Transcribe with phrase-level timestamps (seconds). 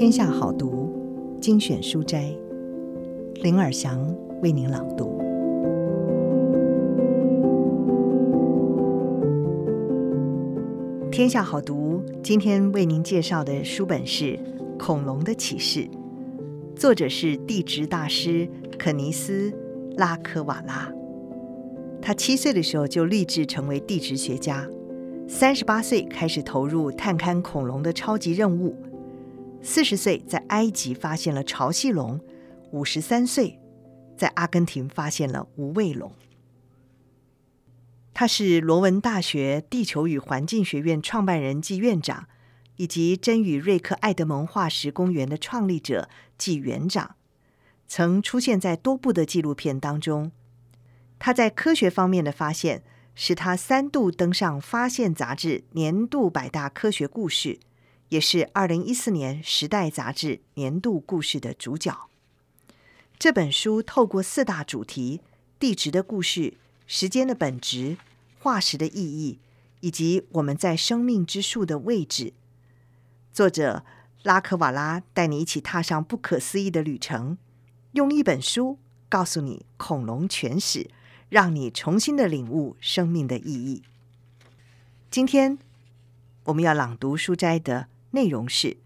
[0.00, 0.90] 天下好读
[1.42, 2.34] 精选书斋，
[3.42, 5.20] 林尔祥为您朗读。
[11.12, 14.24] 天下好读今天为您介绍的书本是
[14.78, 15.80] 《恐龙的启示》，
[16.74, 18.48] 作者是地质大师
[18.78, 19.50] 肯尼斯·
[19.98, 20.90] 拉科瓦拉。
[22.00, 24.66] 他七岁的时候就立志成为地质学家，
[25.28, 28.74] 三十八岁开始投入探勘恐龙的超级任务。
[29.62, 32.20] 四十岁在埃及发现了潮汐龙，
[32.72, 33.58] 五十三岁
[34.16, 36.12] 在阿根廷发现了无尾龙。
[38.14, 42.26] 他是罗文大学地球与环境学院创办人暨院长，
[42.76, 47.16] 以及真与瑞克艾德蒙化石公园的创立者暨园长，
[47.86, 50.32] 曾出现在多部的纪录片当中。
[51.18, 52.82] 他在科学方面的发现，
[53.14, 57.60] 使他三度登上《发现》杂志年度百大科学故事。
[58.10, 62.08] 也是二零一四年《时代》杂志年度故事的主角。
[63.20, 65.20] 这本书透过四大主题：
[65.60, 66.54] 地质的故事、
[66.88, 67.98] 时间的本质、
[68.40, 69.38] 化石的意义，
[69.78, 72.32] 以及我们在生命之树的位置。
[73.32, 73.84] 作者
[74.24, 77.38] 拉科瓦拉带你一起踏上不可思议的旅程，
[77.92, 80.90] 用一本书告诉你恐龙全史，
[81.28, 83.84] 让你重新的领悟生命的意义。
[85.08, 85.56] 今天
[86.46, 87.86] 我们要朗读书斋的。
[88.12, 88.76] 内容是：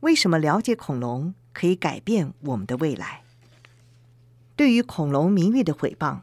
[0.00, 3.22] 为什么了解恐龙可以改变我们的未来？
[4.54, 6.20] 对于恐龙名誉的毁谤，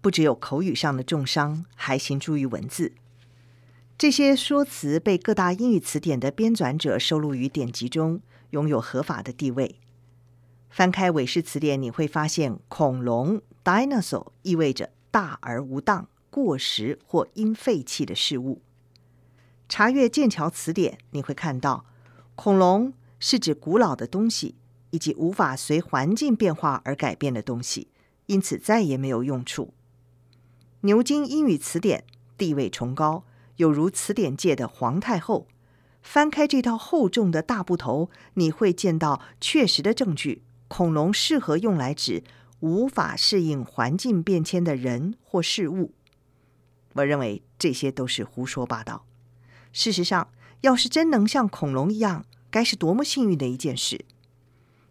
[0.00, 2.92] 不只有口语上的重伤，还形诸于文字。
[3.96, 8.20] 这些说辞被各大英语词典的编纂者收录于典籍中，
[8.50, 9.76] 拥有合法的地位。
[10.68, 18.60] 翻开韦氏词典，你会发现“恐龙 ”（dinosaur） 意味着大而无当、过时或因废弃的事物。
[19.68, 21.86] 查阅剑桥词典，你会看到，
[22.34, 24.56] 恐龙是指古老的东西，
[24.90, 27.88] 以及无法随环境变化而改变的东西，
[28.26, 29.72] 因此再也没有用处。
[30.82, 32.04] 牛津英语词典
[32.36, 33.24] 地位崇高，
[33.56, 35.46] 有如词典界的皇太后。
[36.02, 42.22] 翻开这套厚重的大部头，你会见到确实的证据：恐龙适合用来指
[42.60, 45.94] 无法适应环境变迁的人或事物。
[46.92, 49.06] 我认为这些都是胡说八道。
[49.74, 50.28] 事实上，
[50.60, 54.04] 要是真能像恐龙一样，该是多么幸运的一件事！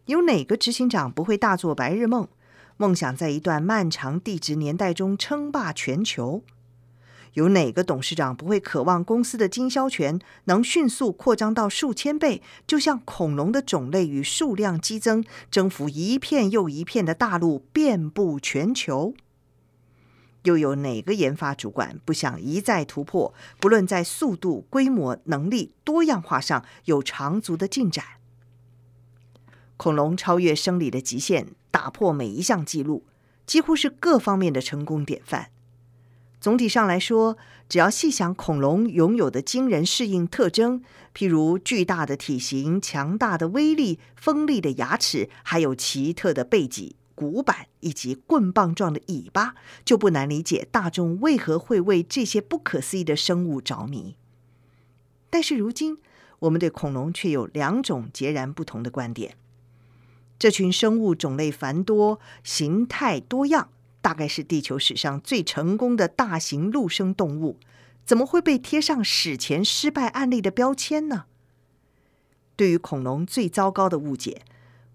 [0.08, 2.28] 有哪个执行长不会大做白日梦，
[2.76, 6.44] 梦想在一段漫长地质年代中称霸全球？
[7.36, 19.14] 有哪个董事长不会渴望公司的经销权能迅速扩张到数千倍，就像恐龙的种类与数量激增，征服一片又一片的大陆，遍布全球？
[20.44, 28.06] 又有哪个研发主管不想一再突破，不论在速度、规模、能力、多样化上有长足的进展？
[29.78, 33.06] 恐龙超越生理的极限，打破每一项纪录，
[33.46, 35.50] 几乎是各方面的成功典范。
[36.40, 37.38] 总体上来说，
[37.70, 40.84] 只要细想恐龙拥有的惊人适应特征，
[41.16, 46.98] 譬如巨大的体型、强大的威力、锋利的牙齿，还有奇特的背脊。
[47.16, 54.16] 骨板以及棍棒状的尾巴，就不难理解大众为何会为这些不可思议的生物着迷。
[55.30, 55.98] 但是如今，
[56.40, 59.38] 我们对恐龙却有两种截然不同的观点。
[60.38, 63.70] 这群生物种类繁多、形态多样，
[64.02, 67.58] 大概是地球史上最成功的大型陆生动物，
[68.04, 71.26] 怎么会被贴上史前失败案例的标签呢？
[72.56, 74.44] 对于恐龙最糟糕的误解，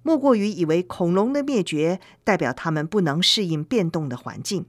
[0.03, 4.67] 莫过于以为恐龙的灭绝代表它们不能适应变动的环境。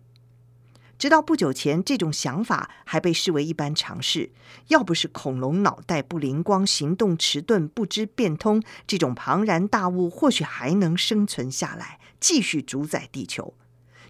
[0.97, 4.31] 直到不久前，这种想法还被视为一般常识。
[4.67, 13.53] 要不是恐龙脑袋不灵光、行动迟钝、不知变通，这种庞然大物或许还能生存下来，继续主宰地球。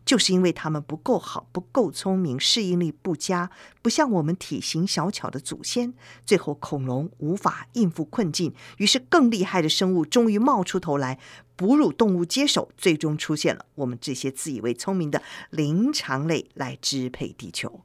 [0.10, 3.52] 就是因为他们不够好，不够聪明，适应力不佳，
[3.84, 5.94] 不像我们体型小巧的祖先，
[6.26, 11.20] 最后恐龙无法应付困境，于是更厉害的生物终于冒出头来，
[11.56, 15.22] 哺乳动物接手，最终出现了我们这些自以为聪明的
[15.52, 17.82] 灵长类来支配地球。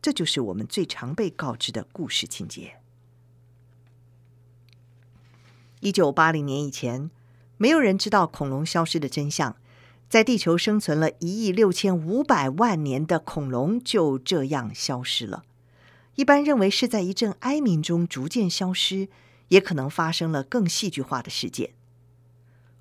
[0.00, 2.76] 这就是我们最常被告知的故事情节。
[5.80, 7.10] 一九八零年以前，
[7.56, 9.56] 没有人知道恐龙消失的真相。
[10.10, 15.44] 在地球生存了一亿六千五百万年的恐龙就这样消失了。
[16.16, 19.08] 一般认为是在一阵哀鸣中逐渐消失，
[19.48, 21.74] 也可能发生了更戏剧化的事件。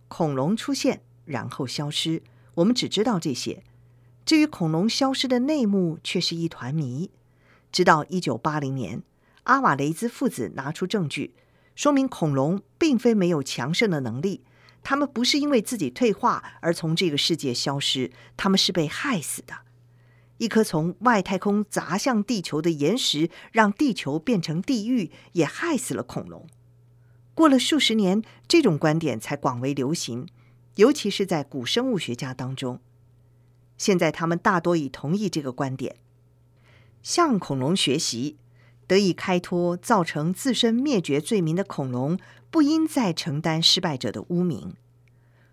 [0.07, 2.23] 恐龙出现然后消失，
[2.55, 3.61] 我们只知道这些。
[4.25, 7.11] 至于恐龙消失的内幕，却是一团谜。
[7.71, 9.03] 直到一九八零年，
[9.43, 11.35] 阿瓦雷兹父子拿出证据，
[11.75, 14.41] 说明恐龙并非没有强盛的能力。
[14.81, 19.53] 他们不是因为自己退化而从这个世界消失，他们是被害死的。
[20.37, 26.47] 一颗从外太空砸向地球的岩石，让地球变成地狱，也害死了恐龙。
[27.33, 30.27] 过了数十年，这种观点才广为流行，
[30.75, 32.79] 尤其是在古生物学家当中。
[33.77, 35.97] 现在他们大多已同意这个观点，
[37.03, 38.37] 向恐龙学习，
[38.87, 42.17] 得以开脱造成自身灭绝罪名的恐龙，
[42.51, 44.75] 不应再承担失败者的污名。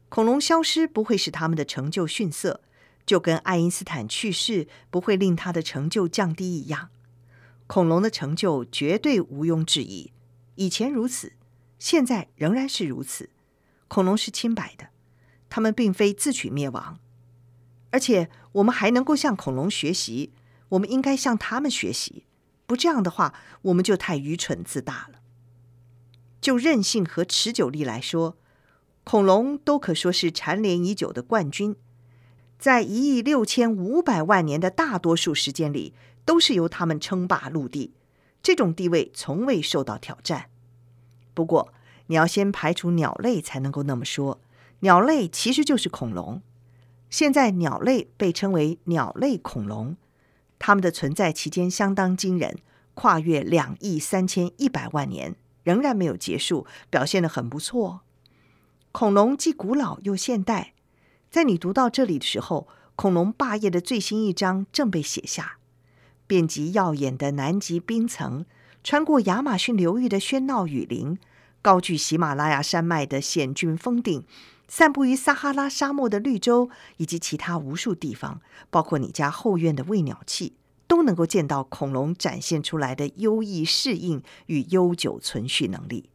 [0.09, 2.61] 恐龙消失不会使他们的成就逊色，
[3.05, 6.91] 就跟爱因斯坦去世不会令他的成就降低一样。
[7.67, 10.13] 恐龙的成就绝对毋庸置疑，
[10.55, 11.33] 以前如此。
[11.79, 13.29] 现在仍然是如此，
[13.89, 14.89] 恐龙是清白的，
[15.51, 16.99] 他们并非自取灭亡，
[17.91, 20.33] 而且我们还能够向恐龙学习，
[20.71, 22.25] 我们应该向他们学习，
[22.67, 25.16] 不这样的话，我们就太愚蠢自大了。
[26.47, 28.37] 就韧性和持久力来说，
[29.03, 31.75] 恐龙都可说是蝉联已久的冠军，
[32.57, 35.93] 在一亿六千五百万年的大多数时间里，
[36.25, 37.95] 都是由它们称霸陆地，
[38.45, 40.49] 这种地位从未受到挑战。
[41.35, 41.75] 不过，
[42.07, 44.41] 你要先排除鸟类才能够那么说。
[44.79, 46.41] 鸟类其实就是恐龙。
[47.11, 49.97] 现在鸟类被称为鸟类恐龙，
[50.61, 52.57] 它们的存在期间相当惊人，
[52.95, 55.35] 跨越两亿三千一百万年，
[55.67, 58.03] 仍然没有结束，表现得很不错。
[58.93, 60.75] 恐龙既古老又现代，
[61.29, 65.59] 在你读到这里的时候，恐龙霸业的最新一章正被写下，
[66.29, 68.47] 遍及耀眼的南极冰层。
[68.85, 71.19] 穿过亚马逊流域的喧闹雨林，
[71.61, 74.25] 高踞喜马拉雅山脉的险峻峰顶，
[74.69, 78.41] 散布于撒哈拉沙漠的绿洲，以及其他无数地方，
[78.71, 80.53] 包括你家后院的喂鸟器，
[80.87, 86.11] 都能够见到恐龙展现出来的优异适应与悠久存续能力。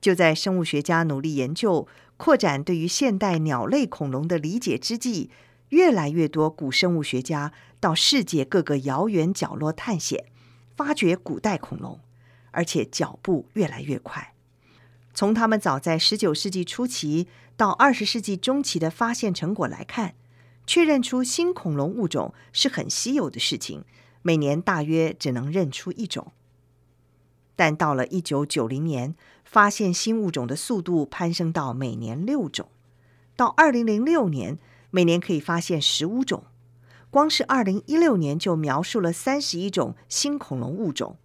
[0.00, 1.86] 就在生物学家努力研究、
[2.16, 5.30] 扩展对于现代鸟类恐龙的理解之际，
[5.68, 10.26] 越来越多古生物学家到世界各个遥远角落探险。
[10.74, 12.00] 发掘古代恐龙，
[12.50, 14.34] 而且脚步越来越快。
[15.12, 17.28] 从他们早在十九世纪初期
[17.58, 20.14] 到二十世纪中期的发现成果来看，
[20.66, 23.84] 确认出新恐龙物种是很稀有的事情，
[24.22, 26.32] 每年大约只能认出一种。
[27.54, 29.14] 但到了一九九零年，
[29.44, 32.68] 发现新物种的速度攀升到每年六种，
[33.36, 34.58] 到二零零六年，
[34.90, 36.44] 每年可以发现十五种。
[37.10, 41.18] 光是二零一六年就描述了三十一种新恐龙物种。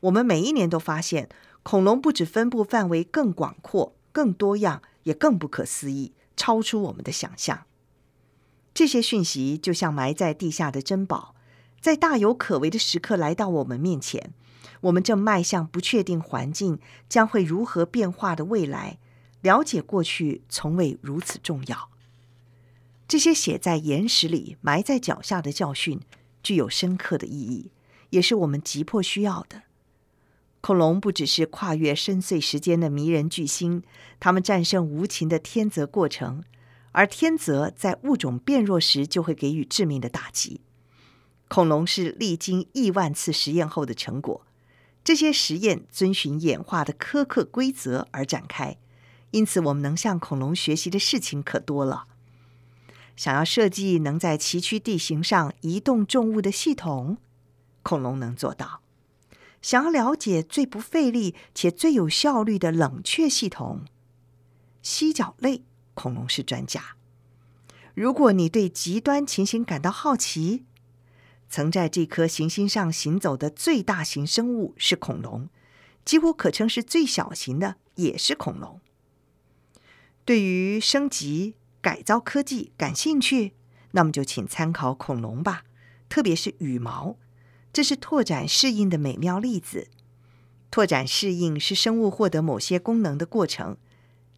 [0.00, 1.28] 我们每一年都发现，
[1.62, 7.66] 恐龙不止分布范围更广阔、更多样，也更不可思议，超出我们的想象。
[8.78, 11.34] 这些讯息就像埋在地下的珍宝，
[11.80, 14.32] 在大有可为的时刻来到我们面前。
[14.82, 16.78] 我们正迈向不确定环境
[17.08, 19.00] 将会如何变化的未来，
[19.40, 21.90] 了解过去从未如此重要。
[23.08, 25.98] 这些写在岩石里、埋在脚下的教训，
[26.40, 27.72] 具有深刻的意义，
[28.10, 29.62] 也是我们急迫需要的。
[30.60, 33.82] 恐龙不只是跨越深邃时间的迷人巨星，
[34.20, 36.44] 它们战胜无情的天择过程，
[36.98, 40.62] 而天择在物种变弱时就会给予致命的打击。
[41.46, 44.44] 恐龙是历经亿万次实验后的成果，
[45.04, 48.78] 这些实验遵循演化的苛刻规则而展开，
[49.30, 52.06] 因此我们能向恐龙学习的事情可多了。
[53.14, 57.18] 想要设计能在崎岖地形上移动重物的系统，
[57.84, 58.80] 恐龙能做到；
[59.62, 63.84] 想要了解最不费力且最有效率的冷却系统，
[64.82, 65.62] 蜥脚类
[65.94, 66.97] 恐龙是专家。
[67.98, 70.64] 如果你对极端情形感到好奇，
[71.50, 75.48] 曾在这颗行星上行走的最大型生物是恐龙，
[76.04, 78.80] 几乎可称是最小型的也是恐龙。
[80.24, 81.56] 对于升级。
[81.80, 83.54] 改造科技感兴趣？
[83.92, 85.62] 那么就请参考恐龙吧，
[86.08, 87.16] 特别是羽毛，
[87.72, 89.88] 这是拓展适应的美妙例子。
[90.72, 93.76] 拓展适应是生物获得某些功能的过程，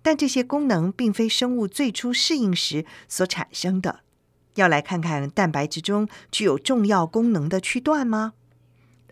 [0.02, 4.00] 但这些功能并非生物最初适应时所产生的。
[4.54, 8.32] 要来看看蛋白质中具有重要功能的区段吗？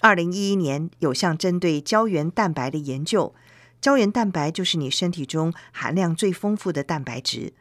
[0.01, 3.35] 二零一一年有项针对胶原蛋白的研究，
[3.81, 7.55] 胶原蛋白就是你身体中含量最丰富的蛋白质。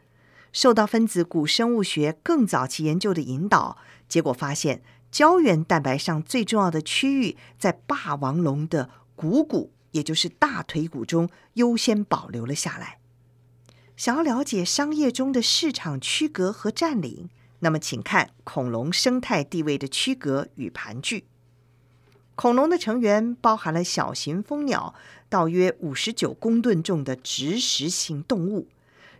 [0.52, 3.76] 受到分子古生物学更早期研究的引导，
[4.08, 12.98] 结果发现胶原蛋白上最重要的区域在霸王龙的股骨，也就是大腿骨中优先保留了下来。
[13.98, 17.28] 想要了解商业中的市场区隔和占领，
[17.58, 21.24] 那么请看恐龙生态地位的区隔与盘踞。
[22.36, 24.94] 恐龙的成员包含了小型蜂鸟
[25.28, 28.68] 到约五十九公吨重的植食性动物，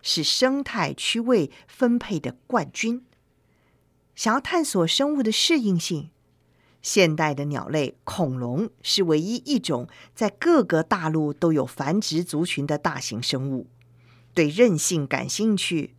[0.01, 3.05] 是生态区位分配的冠军。
[4.15, 6.11] 想要探索生物的适应性，
[6.81, 13.67] 现代的鸟类恐龙是唯一一种在各个大陆都有繁殖族群的大型生物。
[14.39, 15.97] 对韧性感兴趣，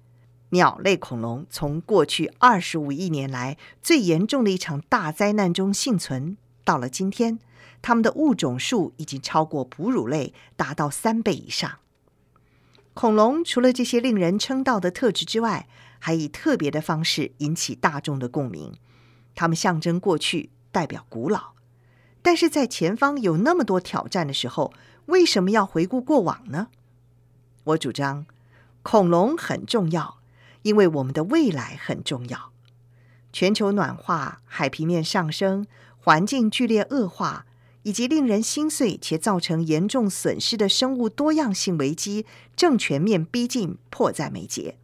[0.52, 6.38] 鸟类恐龙从过去二十五亿年来最严重的一场大灾难中幸存。
[6.64, 7.40] 到了今天，
[7.82, 11.80] 它们的物种数已经超过哺乳类，达到三倍以上。
[12.94, 15.68] 恐龙除了这些令人称道的特质之外，
[16.00, 18.74] 还以特别的方式引起大众的共鸣。
[19.36, 21.56] 它们象征过去，代表古老。
[22.22, 24.72] 但是在前方有那么多挑战的时候，
[25.08, 26.70] 为什么要回顾过往呢？
[27.70, 28.26] 我主张，
[28.82, 30.20] 恐龙很重要，
[30.64, 32.52] 因为我们的未来很重要。
[33.32, 35.68] 全球暖化、海平面上升。
[36.02, 37.46] 环境剧烈恶化，
[37.84, 44.78] 以及令人心碎且造成严重损失的生物多样性危机，正全面逼近，迫在眉睫。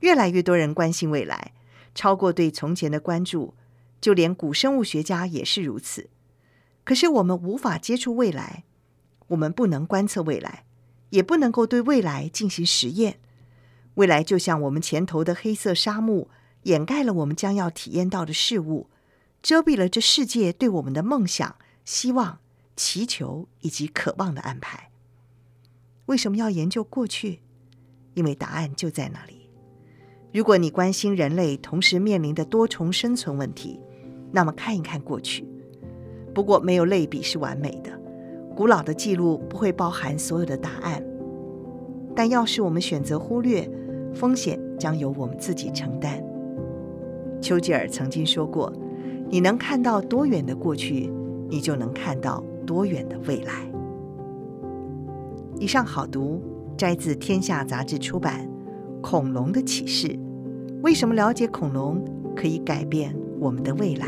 [0.00, 1.52] 越来越多人关心未来，
[1.96, 3.54] 超过对从前的关注，
[4.00, 6.08] 就连古生物学家也是如此。
[6.84, 8.62] 可是我们无法接触未来，
[9.26, 10.64] 我们不能观测未来，
[11.14, 13.20] 也不能够对未来进行实验。
[13.94, 16.28] 未来就像我们前头的黑色沙漠，
[16.64, 18.88] 掩盖了我们将要体验到的事物。
[19.40, 22.40] 遮蔽了这世界对我们的梦想、希望、
[22.76, 24.90] 祈求以及渴望的安排。
[26.06, 27.40] 为什么要研究过去？
[28.14, 29.48] 因为答案就在那里。
[30.32, 33.78] 如果你关心人类同时面临的多重生存问题，
[34.32, 35.46] 那么看一看过去。
[36.34, 38.00] 不过，没有类比是完美的，
[38.54, 41.02] 古老的记录不会包含所有的答案。
[42.14, 43.68] 但要是我们选择忽略，
[44.14, 46.22] 风险将由我们自己承担。
[47.40, 48.72] 丘吉尔曾经说过。
[49.30, 51.10] 你能看到多远的过去，
[51.48, 53.52] 你就能看到多远的未来。
[55.58, 56.40] 以上好读，
[56.76, 58.46] 摘自《天下》杂志出版
[59.00, 60.08] 《恐龙的启示》。
[60.82, 62.04] 为什么了解恐龙
[62.36, 64.06] 可以改变我们的未来？